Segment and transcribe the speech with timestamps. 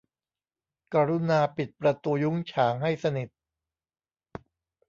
[0.93, 3.29] กรุณาปิดประตูยุ้งฉางให้สนิท